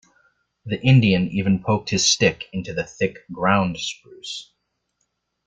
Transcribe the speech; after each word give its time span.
The 0.65 0.81
Indian 0.81 1.27
even 1.27 1.61
poked 1.61 1.91
his 1.91 2.03
stick 2.03 2.49
into 2.51 2.73
the 2.73 2.83
thick 2.85 3.19
ground 3.31 3.77
spruce. 3.79 4.51